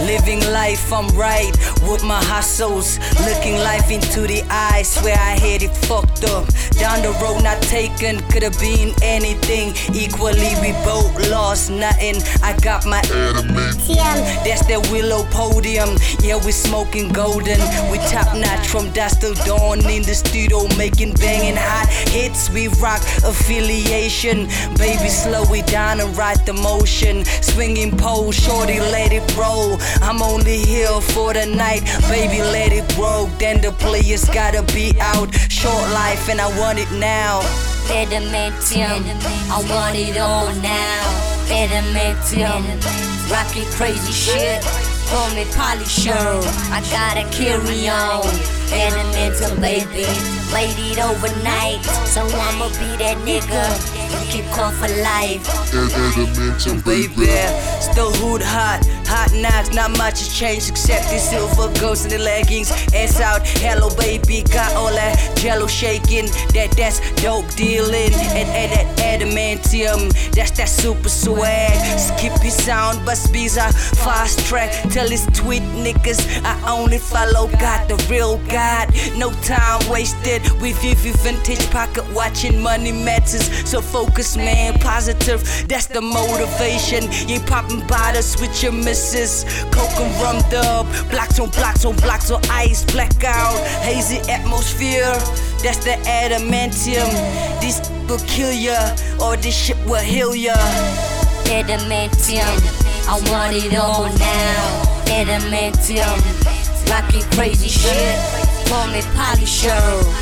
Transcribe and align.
Living 0.00 0.40
life, 0.52 0.92
I'm 0.92 1.08
right 1.16 1.50
with 1.88 2.04
my 2.04 2.22
hustles. 2.22 2.98
Looking 3.24 3.56
life 3.56 3.90
into 3.90 4.26
the 4.26 4.42
eyes, 4.50 4.88
swear 4.92 5.16
I 5.16 5.38
had 5.38 5.62
it 5.62 5.74
fucked 5.88 6.24
up. 6.24 6.46
Down 6.76 7.00
the 7.00 7.16
road, 7.22 7.42
not 7.42 7.62
taken, 7.62 8.20
could've 8.28 8.58
been 8.60 8.92
anything. 9.02 9.74
Equally, 9.94 10.52
we 10.60 10.72
both 10.84 11.30
lost 11.30 11.70
nothing. 11.70 12.16
I 12.42 12.56
got 12.60 12.84
my 12.84 13.00
adamantium. 13.02 14.16
That's 14.44 14.66
that 14.66 14.86
willow 14.92 15.24
podium. 15.30 15.96
Yeah, 16.20 16.44
we 16.44 16.52
smoking 16.52 17.08
golden. 17.08 17.58
We 17.90 17.98
top 18.12 18.36
notch 18.36 18.68
from 18.68 18.90
dusk 18.92 19.20
till 19.20 19.34
dawn 19.46 19.78
in 19.88 20.02
the 20.02 20.14
studio, 20.14 20.68
making 20.76 21.14
banging 21.14 21.56
hot 21.56 21.88
hits. 22.10 22.50
We 22.50 22.68
rock 22.68 23.00
affiliation. 23.24 24.46
Baby, 24.76 25.08
slow 25.08 25.44
it 25.54 25.66
down 25.66 26.00
and 26.00 26.14
ride 26.16 26.44
the 26.44 26.52
motion. 26.52 27.24
Swinging 27.24 27.96
pole, 27.96 28.30
shorty, 28.30 28.78
let 28.78 29.12
it 29.12 29.24
roll. 29.36 29.78
I'm 30.02 30.22
only 30.22 30.58
here 30.58 31.00
for 31.00 31.32
the 31.32 31.46
night, 31.46 31.84
baby, 32.08 32.42
let 32.42 32.72
it 32.72 32.88
grow. 32.94 33.28
Then 33.38 33.60
the 33.60 33.72
players 33.72 34.24
gotta 34.26 34.62
be 34.74 34.92
out. 35.00 35.34
Short 35.50 35.88
life, 35.92 36.28
and 36.28 36.40
I 36.40 36.48
want 36.58 36.78
it 36.78 36.90
now. 36.92 37.40
Adamantium. 37.88 39.02
I 39.50 39.58
want 39.70 39.96
it 39.96 40.18
all 40.18 40.52
now. 40.60 41.02
Adamantium. 41.48 42.64
Rockin' 43.30 43.70
crazy 43.72 44.12
shit. 44.12 44.62
Call 45.08 45.30
me 45.34 45.44
Polisher. 45.54 46.42
I 46.72 46.80
gotta 46.90 47.24
carry 47.30 47.88
on. 47.88 48.24
Adamantium, 48.70 49.60
baby. 49.60 50.35
Laid 50.52 50.78
it 50.78 50.98
overnight. 50.98 51.84
So 52.06 52.22
I'ma 52.22 52.68
be 52.78 52.96
that 53.02 53.18
nigga. 53.26 53.64
You 54.10 54.42
can 54.42 54.54
call 54.54 54.70
for 54.70 54.88
life. 55.02 55.44
Adamantium, 55.72 56.84
baby. 56.84 57.26
Still 57.80 58.12
hood 58.12 58.42
hot, 58.42 58.86
hot 59.06 59.32
knocks, 59.34 59.74
not 59.74 59.90
much 59.98 60.20
has 60.20 60.32
changed 60.32 60.70
except 60.70 61.10
the 61.10 61.18
silver 61.18 61.72
ghost 61.80 62.04
in 62.04 62.10
the 62.10 62.18
leggings. 62.18 62.70
Ass 62.94 63.20
out, 63.20 63.46
hello 63.46 63.90
baby, 63.96 64.42
got 64.42 64.72
all 64.74 64.92
that 64.92 65.16
jello 65.36 65.66
shaking. 65.66 66.26
That 66.54 66.72
that's 66.76 67.00
dope 67.22 67.48
dealing. 67.54 68.12
And, 68.34 68.48
and 68.48 68.72
that 68.72 68.86
that's 69.62 70.50
that 70.52 70.68
super 70.68 71.08
swag. 71.08 71.98
Skippy 71.98 72.50
sound, 72.50 73.04
but 73.04 73.16
speeds 73.16 73.56
are 73.58 73.72
fast 73.72 74.40
track. 74.46 74.70
Tell 74.90 75.08
his 75.08 75.26
tweet 75.32 75.62
niggas, 75.62 76.20
I 76.44 76.70
only 76.70 76.98
follow 76.98 77.48
God, 77.58 77.88
the 77.88 77.96
real 78.10 78.38
God. 78.48 78.88
No 79.16 79.30
time 79.42 79.80
wasted 79.90 80.42
with 80.60 80.80
Vivi 80.82 81.12
vintage 81.22 81.70
pocket 81.70 82.04
watching 82.12 82.60
money 82.60 82.92
matters. 82.92 83.46
So 83.68 83.80
focus, 83.80 84.36
man, 84.36 84.78
positive. 84.78 85.42
That's 85.68 85.86
the 85.86 86.00
motivation. 86.00 87.10
You 87.28 87.40
popping 87.40 87.86
bottles 87.86 88.40
with 88.40 88.62
your 88.62 88.72
missus. 88.72 89.44
Coke 89.70 90.00
and 90.00 90.22
rum 90.22 90.42
dub. 90.50 90.86
Blocks 91.10 91.38
on 91.40 91.50
blocks 91.50 91.84
on 91.84 91.96
blocks 91.96 92.30
on 92.30 92.42
ice. 92.50 92.84
Blackout. 92.84 93.58
Hazy 93.82 94.18
atmosphere. 94.30 95.14
That's 95.66 95.82
the 95.84 95.98
adamantium. 96.06 97.10
This 97.60 97.82
will 98.06 98.22
kill 98.28 98.52
ya. 98.52 98.94
Or 99.20 99.36
this 99.36 99.52
shit 99.52 99.76
will 99.84 99.96
heal 99.96 100.32
ya. 100.32 100.54
Adamantium. 101.50 102.46
I 103.10 103.18
want 103.26 103.56
it 103.56 103.74
all 103.74 104.04
now. 104.04 104.62
Adamantium. 105.10 106.22
Rockin' 106.88 107.26
crazy 107.34 107.66
shit. 107.66 108.14
Call 108.70 108.86
me 108.94 109.02
Polisher. 109.18 109.74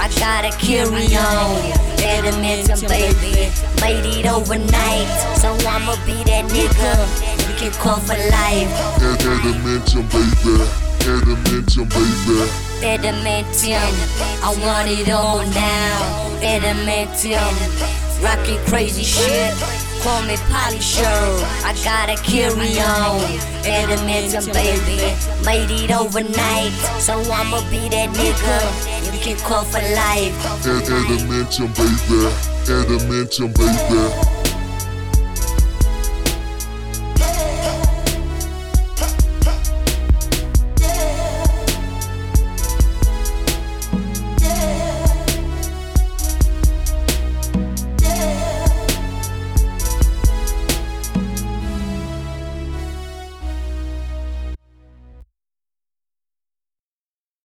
I 0.00 0.08
gotta 0.16 0.56
carry 0.56 1.04
on. 1.12 1.60
Adamantium, 2.00 2.88
baby. 2.88 3.52
Laid 3.82 4.06
it 4.06 4.24
overnight. 4.24 5.36
So 5.36 5.52
I'ma 5.68 5.96
be 6.06 6.16
that 6.32 6.48
nigga. 6.48 6.96
You 7.44 7.54
can 7.60 7.72
call 7.72 8.00
for 8.00 8.16
life. 8.16 8.72
Adamantium, 9.04 10.08
baby. 10.10 10.85
Adamantium, 11.06 11.88
baby. 11.88 12.50
Adamantium. 12.82 13.94
I 14.42 14.50
want 14.66 14.88
it 14.90 15.08
all 15.08 15.38
now. 15.54 16.30
Adamantium. 16.42 17.54
Rockin' 18.22 18.58
crazy 18.66 19.04
shit. 19.04 19.54
Call 20.02 20.22
me 20.22 20.36
Polisher. 20.50 21.06
I 21.62 21.74
gotta 21.84 22.20
carry 22.22 22.80
on. 22.80 23.20
Adamantium, 23.62 24.52
baby. 24.52 24.98
Laid 25.44 25.70
it 25.70 25.92
overnight. 25.92 26.72
So 26.98 27.14
I'ma 27.30 27.60
be 27.70 27.88
that 27.90 28.10
nigga. 28.10 29.12
You 29.14 29.20
can 29.20 29.36
call 29.46 29.62
for 29.62 29.78
life. 29.78 30.34
Adamantium, 30.66 31.70
baby. 31.76 32.34
Adamantium, 32.66 33.54
baby. 33.54 34.35